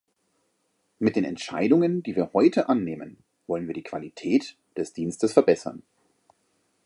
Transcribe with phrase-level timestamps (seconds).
[0.97, 5.83] Mit den Entscheidungen, die wir heute annehmen, wollen wir die Qualität des Dienstes verbessern.